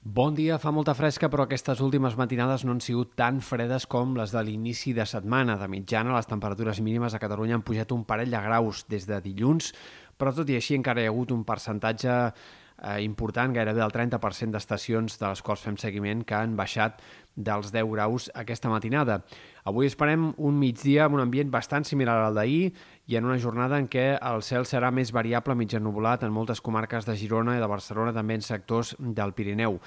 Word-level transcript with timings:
Bon 0.00 0.32
dia, 0.32 0.56
fa 0.56 0.70
molta 0.72 0.94
fresca, 0.96 1.28
però 1.28 1.44
aquestes 1.44 1.82
últimes 1.84 2.14
matinades 2.16 2.62
no 2.64 2.72
han 2.72 2.78
sigut 2.80 3.10
tan 3.20 3.42
fredes 3.44 3.84
com 3.84 4.14
les 4.16 4.30
de 4.32 4.40
l'inici 4.46 4.94
de 4.96 5.04
setmana. 5.04 5.58
De 5.60 5.66
mitjana, 5.68 6.14
les 6.16 6.24
temperatures 6.24 6.80
mínimes 6.80 7.12
a 7.12 7.20
Catalunya 7.20 7.58
han 7.58 7.64
pujat 7.68 7.92
un 7.92 8.06
parell 8.08 8.32
de 8.32 8.40
graus 8.40 8.86
des 8.88 9.04
de 9.04 9.18
dilluns, 9.20 9.74
però 10.16 10.32
tot 10.32 10.48
i 10.48 10.56
així 10.56 10.78
encara 10.78 11.04
hi 11.04 11.10
ha 11.10 11.12
hagut 11.12 11.34
un 11.36 11.44
percentatge 11.44 12.14
eh, 12.82 13.02
important, 13.04 13.52
gairebé 13.54 13.82
el 13.84 13.92
30% 13.92 14.54
d'estacions 14.54 15.18
de 15.20 15.26
les 15.28 15.42
quals 15.42 15.62
fem 15.64 15.76
seguiment 15.80 16.24
que 16.24 16.36
han 16.36 16.56
baixat 16.58 17.00
dels 17.36 17.72
10 17.72 17.88
graus 17.92 18.28
aquesta 18.34 18.70
matinada. 18.72 19.20
Avui 19.64 19.88
esperem 19.88 20.30
un 20.36 20.58
migdia 20.58 21.06
amb 21.06 21.18
un 21.18 21.24
ambient 21.24 21.50
bastant 21.50 21.84
similar 21.84 22.18
al 22.20 22.38
d'ahir 22.38 22.72
i 23.06 23.16
en 23.16 23.26
una 23.28 23.38
jornada 23.38 23.78
en 23.78 23.88
què 23.88 24.14
el 24.16 24.42
cel 24.42 24.66
serà 24.68 24.90
més 24.90 25.12
variable 25.12 25.54
mig 25.54 25.74
ennubulat 25.74 26.24
en 26.24 26.32
moltes 26.32 26.60
comarques 26.60 27.06
de 27.06 27.16
Girona 27.16 27.56
i 27.56 27.60
de 27.60 27.68
Barcelona, 27.70 28.14
també 28.16 28.38
en 28.38 28.46
sectors 28.46 28.96
del 28.98 29.34
Pirineu. 29.34 29.80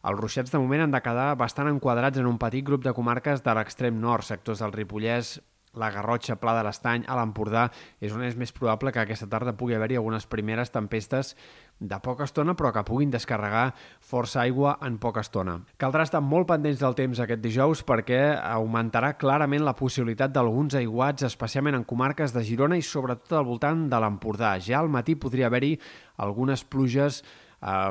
Els 0.00 0.16
ruixats 0.16 0.52
de 0.52 0.58
moment 0.58 0.86
han 0.86 0.94
de 0.94 1.02
quedar 1.04 1.34
bastant 1.36 1.68
enquadrats 1.68 2.18
en 2.18 2.28
un 2.28 2.38
petit 2.40 2.64
grup 2.64 2.84
de 2.84 2.94
comarques 2.96 3.42
de 3.44 3.54
l'extrem 3.54 3.98
nord, 4.00 4.24
sectors 4.24 4.62
del 4.64 4.72
Ripollès, 4.72 5.34
la 5.78 5.90
Garrotxa, 5.94 6.36
Pla 6.40 6.56
de 6.56 6.64
l'Estany, 6.66 7.04
a 7.06 7.16
l'Empordà, 7.18 7.68
és 8.02 8.12
on 8.14 8.24
és 8.26 8.36
més 8.38 8.50
probable 8.52 8.90
que 8.92 9.02
aquesta 9.02 9.28
tarda 9.30 9.54
pugui 9.56 9.76
haver-hi 9.76 9.98
algunes 10.00 10.26
primeres 10.26 10.72
tempestes 10.74 11.36
de 11.80 11.98
poca 12.04 12.26
estona, 12.26 12.56
però 12.58 12.72
que 12.74 12.84
puguin 12.84 13.12
descarregar 13.12 13.70
força 14.04 14.42
aigua 14.42 14.76
en 14.84 14.98
poca 15.00 15.22
estona. 15.24 15.56
Caldrà 15.80 16.04
estar 16.04 16.20
molt 16.20 16.48
pendents 16.50 16.82
del 16.82 16.96
temps 16.98 17.20
aquest 17.22 17.40
dijous 17.40 17.84
perquè 17.86 18.20
augmentarà 18.36 19.14
clarament 19.20 19.64
la 19.64 19.76
possibilitat 19.78 20.34
d'alguns 20.34 20.76
aiguats, 20.80 21.24
especialment 21.30 21.78
en 21.78 21.86
comarques 21.88 22.34
de 22.36 22.44
Girona 22.44 22.76
i 22.76 22.84
sobretot 22.84 23.38
al 23.38 23.46
voltant 23.48 23.86
de 23.90 24.02
l'Empordà. 24.02 24.56
Ja 24.60 24.82
al 24.82 24.90
matí 24.92 25.16
podria 25.16 25.48
haver-hi 25.48 25.76
algunes 26.20 26.66
pluges 26.68 27.22
eh, 27.22 27.90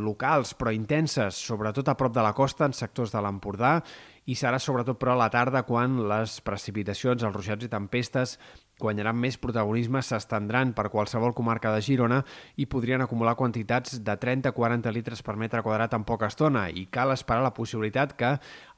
locals 0.00 0.54
però 0.56 0.72
intenses, 0.72 1.36
sobretot 1.36 1.88
a 1.88 1.96
prop 1.98 2.14
de 2.14 2.24
la 2.24 2.32
costa, 2.36 2.68
en 2.68 2.76
sectors 2.76 3.12
de 3.12 3.20
l'Empordà, 3.20 3.80
i 4.26 4.34
serà 4.34 4.58
sobretot 4.58 4.98
però 4.98 5.14
a 5.14 5.20
la 5.22 5.30
tarda 5.30 5.62
quan 5.66 6.00
les 6.10 6.40
precipitacions, 6.42 7.22
els 7.22 7.34
ruixats 7.34 7.66
i 7.66 7.70
tempestes 7.72 8.36
guanyaran 8.80 9.16
més 9.16 9.38
protagonisme, 9.40 10.02
s'estendran 10.04 10.74
per 10.76 10.90
qualsevol 10.92 11.32
comarca 11.36 11.70
de 11.72 11.80
Girona 11.80 12.18
i 12.60 12.66
podrien 12.68 13.00
acumular 13.00 13.36
quantitats 13.38 14.00
de 14.04 14.16
30-40 14.20 14.92
litres 14.92 15.22
per 15.24 15.36
metre 15.40 15.62
quadrat 15.64 15.94
en 15.96 16.04
poca 16.04 16.28
estona 16.28 16.66
i 16.68 16.84
cal 16.92 17.14
esperar 17.14 17.44
la 17.46 17.54
possibilitat 17.56 18.12
que 18.18 18.34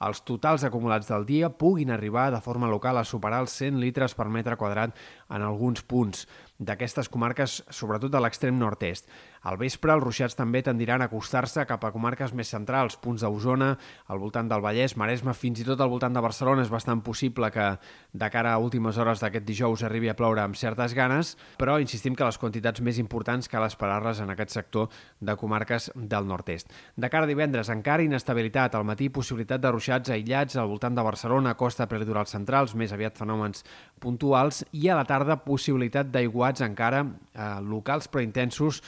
els 0.07 0.23
totals 0.23 0.63
acumulats 0.69 1.11
del 1.11 1.27
dia 1.27 1.51
puguin 1.51 1.91
arribar 1.91 2.29
de 2.31 2.43
forma 2.45 2.71
local 2.71 3.01
a 3.01 3.07
superar 3.09 3.43
els 3.43 3.57
100 3.59 3.81
litres 3.83 4.15
per 4.15 4.29
metre 4.31 4.57
quadrat 4.61 4.95
en 5.29 5.43
alguns 5.43 5.83
punts 5.83 6.29
d'aquestes 6.59 7.07
comarques, 7.09 7.61
sobretot 7.71 8.11
de 8.11 8.21
l'extrem 8.21 8.57
nord-est. 8.59 9.07
Al 9.47 9.59
vespre, 9.61 9.95
els 9.95 10.03
ruixats 10.03 10.35
també 10.35 10.63
tendiran 10.67 11.03
a 11.03 11.07
acostar-se 11.07 11.63
cap 11.71 11.85
a 11.87 11.93
comarques 11.95 12.35
més 12.35 12.51
centrals, 12.51 12.99
punts 12.99 13.23
d'Osona, 13.23 13.77
al 14.11 14.19
voltant 14.19 14.51
del 14.51 14.65
Vallès, 14.65 14.97
Maresme, 14.99 15.35
fins 15.39 15.63
i 15.63 15.67
tot 15.67 15.81
al 15.81 15.91
voltant 15.93 16.15
de 16.15 16.23
Barcelona. 16.25 16.65
És 16.65 16.73
bastant 16.73 17.01
possible 17.07 17.51
que 17.55 17.69
de 18.13 18.29
cara 18.35 18.53
a 18.53 18.61
últimes 18.63 18.99
hores 18.99 19.23
d'aquest 19.23 19.47
dijous 19.47 19.85
arribi 19.87 20.11
a 20.11 20.17
ploure 20.19 20.43
amb 20.43 20.59
certes 20.59 20.95
ganes, 20.99 21.37
però 21.61 21.79
insistim 21.81 22.17
que 22.19 22.27
les 22.27 22.39
quantitats 22.39 22.83
més 22.85 22.99
importants 22.99 23.49
cal 23.49 23.67
esperar-les 23.67 24.23
en 24.25 24.35
aquest 24.35 24.55
sector 24.57 24.89
de 25.21 25.37
comarques 25.39 25.91
del 25.95 26.27
nord-est. 26.29 26.73
De 26.97 27.11
cara 27.11 27.29
a 27.29 27.31
divendres, 27.31 27.71
encara 27.73 28.07
inestabilitat. 28.07 28.75
Al 28.75 28.87
matí, 28.89 29.09
possibilitat 29.09 29.63
de 29.63 29.73
ruixats 29.73 30.11
aïllats 30.15 30.57
al 30.57 30.69
voltant 30.71 30.97
de 30.97 31.05
Barcelona, 31.07 31.57
costa 31.59 31.89
prelitoral 31.89 32.27
centrals, 32.27 32.75
més 32.75 32.93
aviat 32.93 33.19
fenòmens 33.19 33.65
puntuals, 34.03 34.65
i 34.73 34.89
a 34.89 34.99
la 34.99 35.07
tarda, 35.09 35.39
possibilitat 35.45 36.11
d'aiguats 36.13 36.65
encara 36.67 37.05
eh, 37.05 37.53
locals 37.63 38.09
però 38.09 38.25
intensos 38.25 38.83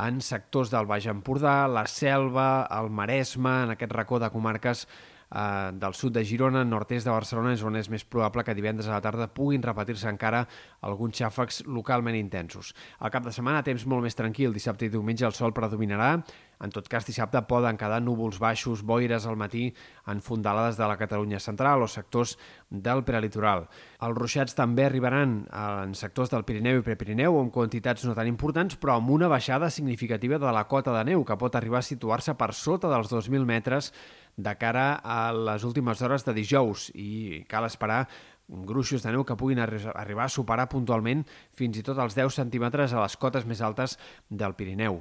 en 0.00 0.20
sectors 0.24 0.70
del 0.70 0.86
Baix 0.86 1.06
Empordà, 1.10 1.66
la 1.68 1.86
Selva, 1.90 2.66
el 2.78 2.90
Maresme, 2.90 3.56
en 3.64 3.74
aquest 3.74 3.92
racó 3.92 4.20
de 4.22 4.30
comarques 4.30 4.86
eh, 5.30 5.70
del 5.72 5.94
sud 5.94 6.14
de 6.16 6.24
Girona, 6.24 6.64
nord-est 6.64 7.06
de 7.06 7.14
Barcelona, 7.14 7.54
és 7.54 7.64
on 7.66 7.78
és 7.80 7.90
més 7.92 8.04
probable 8.04 8.44
que 8.44 8.54
divendres 8.54 8.88
a 8.90 8.96
la 8.96 9.04
tarda 9.04 9.30
puguin 9.32 9.62
repetir-se 9.62 10.10
encara 10.10 10.44
alguns 10.86 11.20
xàfecs 11.20 11.64
localment 11.66 12.18
intensos. 12.18 12.74
Al 12.98 13.14
cap 13.14 13.24
de 13.24 13.34
setmana, 13.34 13.64
temps 13.66 13.86
molt 13.86 14.06
més 14.06 14.18
tranquil. 14.18 14.54
Dissabte 14.54 14.86
i 14.86 14.92
diumenge 14.92 15.26
el 15.26 15.36
sol 15.36 15.54
predominarà. 15.56 16.16
En 16.60 16.72
tot 16.72 16.88
cas, 16.92 17.06
dissabte 17.08 17.40
poden 17.48 17.78
quedar 17.80 18.02
núvols 18.04 18.38
baixos, 18.40 18.82
boires 18.84 19.24
al 19.26 19.38
matí 19.40 19.70
en 20.12 20.20
fondalades 20.20 20.76
de 20.76 20.84
la 20.88 20.98
Catalunya 21.00 21.40
central 21.40 21.80
o 21.82 21.88
sectors 21.88 22.36
del 22.68 23.00
prelitoral. 23.04 23.64
Els 24.04 24.18
ruixats 24.18 24.56
també 24.58 24.84
arribaran 24.84 25.46
en 25.48 25.94
sectors 25.96 26.32
del 26.32 26.44
Pirineu 26.44 26.82
i 26.82 26.84
Prepirineu 26.84 27.40
amb 27.40 27.54
quantitats 27.54 28.04
no 28.04 28.14
tan 28.18 28.28
importants, 28.28 28.76
però 28.76 28.98
amb 28.98 29.10
una 29.16 29.30
baixada 29.32 29.70
significativa 29.72 30.38
de 30.38 30.52
la 30.52 30.66
cota 30.68 30.92
de 30.98 31.06
neu, 31.12 31.24
que 31.24 31.38
pot 31.40 31.56
arribar 31.56 31.80
a 31.80 31.88
situar-se 31.88 32.36
per 32.36 32.52
sota 32.52 32.92
dels 32.92 33.08
2.000 33.08 33.48
metres 33.48 33.94
de 34.36 34.54
cara 34.60 35.00
a 35.02 35.32
les 35.32 35.64
últimes 35.64 36.02
hores 36.02 36.24
de 36.28 36.36
dijous 36.36 36.90
i 36.94 37.44
cal 37.48 37.64
esperar 37.64 38.06
gruixos 38.50 39.02
de 39.02 39.12
neu 39.14 39.24
que 39.24 39.36
puguin 39.38 39.60
arribar 39.62 40.26
a 40.26 40.32
superar 40.32 40.68
puntualment 40.68 41.24
fins 41.56 41.78
i 41.78 41.84
tot 41.86 41.98
els 42.02 42.16
10 42.18 42.40
centímetres 42.42 42.92
a 42.92 43.04
les 43.04 43.16
cotes 43.16 43.46
més 43.46 43.62
altes 43.62 43.96
del 44.28 44.56
Pirineu. 44.58 45.00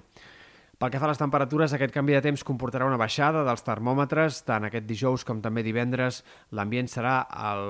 Pel 0.79 0.94
que 0.94 1.00
fa 1.01 1.09
a 1.09 1.12
les 1.12 1.19
temperatures, 1.19 1.73
aquest 1.75 1.91
canvi 1.91 2.13
de 2.16 2.22
temps 2.23 2.40
comportarà 2.47 2.85
una 2.88 2.95
baixada 2.95 3.41
dels 3.44 3.66
termòmetres, 3.67 4.38
tant 4.47 4.63
aquest 4.63 4.85
dijous 4.88 5.25
com 5.28 5.41
també 5.44 5.59
divendres. 5.59 6.22
L'ambient 6.56 6.88
serà 6.88 7.17
el 7.50 7.66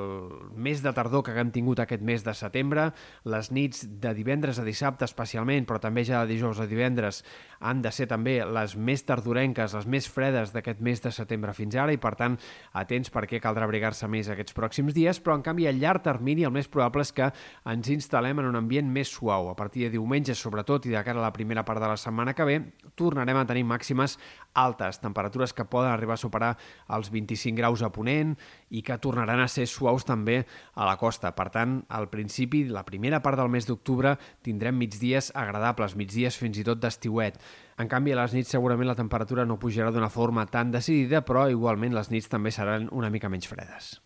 mes 0.54 0.84
de 0.86 0.92
tardor 0.94 1.24
que 1.26 1.34
haguem 1.34 1.50
tingut 1.50 1.82
aquest 1.82 2.04
mes 2.06 2.22
de 2.22 2.36
setembre. 2.38 2.84
Les 3.26 3.50
nits 3.50 3.88
de 4.04 4.12
divendres 4.14 4.60
a 4.62 4.66
dissabte 4.68 5.08
especialment, 5.10 5.66
però 5.66 5.82
també 5.82 6.04
ja 6.06 6.20
de 6.22 6.36
dijous 6.36 6.62
a 6.62 6.68
divendres, 6.70 7.24
han 7.66 7.82
de 7.82 7.90
ser 7.90 8.06
també 8.12 8.44
les 8.46 8.76
més 8.78 9.02
tardorenques, 9.08 9.74
les 9.74 9.90
més 9.90 10.06
fredes 10.06 10.54
d'aquest 10.54 10.86
mes 10.86 11.02
de 11.02 11.10
setembre 11.10 11.58
fins 11.58 11.80
ara, 11.82 11.90
i 11.90 11.98
per 11.98 12.14
tant, 12.14 12.38
atents 12.78 13.10
perquè 13.10 13.42
caldrà 13.42 13.66
abrigar-se 13.66 14.06
més 14.06 14.30
aquests 14.30 14.54
pròxims 14.54 14.94
dies, 14.94 15.18
però 15.18 15.40
en 15.40 15.48
canvi 15.50 15.66
a 15.66 15.74
llarg 15.74 16.06
termini 16.06 16.46
el 16.46 16.54
més 16.54 16.70
probable 16.70 17.02
és 17.10 17.16
que 17.18 17.34
ens 17.74 17.90
instal·lem 17.90 18.46
en 18.46 18.54
un 18.54 18.62
ambient 18.62 18.94
més 18.94 19.10
suau. 19.18 19.50
A 19.50 19.58
partir 19.58 19.88
de 19.88 19.96
diumenge, 19.98 20.38
sobretot, 20.38 20.86
i 20.86 20.94
de 20.94 21.04
cara 21.04 21.18
a 21.18 21.26
la 21.26 21.34
primera 21.34 21.66
part 21.66 21.82
de 21.82 21.90
la 21.90 21.98
setmana 21.98 22.38
que 22.38 22.46
ve, 22.46 22.62
tornarem 23.00 23.40
a 23.40 23.46
tenir 23.48 23.64
màximes 23.68 24.18
altes, 24.60 25.00
temperatures 25.00 25.54
que 25.56 25.66
poden 25.70 25.94
arribar 25.94 26.18
a 26.18 26.22
superar 26.22 26.52
els 26.92 27.12
25 27.14 27.56
graus 27.58 27.84
a 27.86 27.92
Ponent 27.96 28.36
i 28.70 28.84
que 28.84 29.00
tornaran 29.00 29.40
a 29.40 29.48
ser 29.48 29.68
suaus 29.72 30.06
també 30.08 30.42
a 30.76 30.88
la 30.90 30.98
costa. 31.00 31.32
Per 31.38 31.48
tant, 31.54 31.80
al 31.88 32.10
principi, 32.12 32.66
la 32.68 32.84
primera 32.88 33.22
part 33.24 33.40
del 33.40 33.52
mes 33.54 33.70
d'octubre, 33.70 34.18
tindrem 34.44 34.78
migdies 34.80 35.32
agradables, 35.36 35.96
migdies 35.96 36.38
fins 36.40 36.60
i 36.60 36.68
tot 36.68 36.84
d'estiuet. 36.84 37.40
En 37.80 37.88
canvi, 37.88 38.12
a 38.12 38.20
les 38.20 38.36
nits 38.36 38.52
segurament 38.52 38.90
la 38.90 39.00
temperatura 39.00 39.48
no 39.48 39.60
pujarà 39.62 39.94
d'una 39.96 40.12
forma 40.12 40.46
tan 40.52 40.76
decidida, 40.76 41.24
però 41.24 41.48
igualment 41.50 41.96
les 41.96 42.12
nits 42.12 42.30
també 42.30 42.52
seran 42.52 42.92
una 42.92 43.14
mica 43.14 43.32
menys 43.32 43.48
fredes. 43.48 43.98